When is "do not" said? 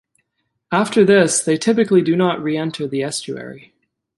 2.01-2.41